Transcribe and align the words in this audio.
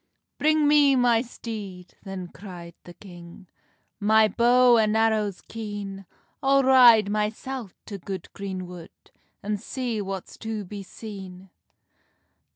"Bring 0.39 0.67
me 0.67 0.95
my 0.95 1.21
steed," 1.21 1.93
then 2.03 2.29
cry'd 2.29 2.73
the 2.85 2.95
king, 2.95 3.47
"My 3.99 4.27
bow 4.27 4.77
and 4.79 4.97
arrows 4.97 5.41
keen; 5.41 6.07
I'll 6.41 6.63
ride 6.63 7.07
mysel 7.11 7.69
to 7.85 7.99
good 7.99 8.33
green 8.33 8.65
wood, 8.65 8.89
An 9.43 9.57
see 9.57 10.01
what's 10.01 10.39
to 10.39 10.65
be 10.65 10.81
seen." 10.81 11.51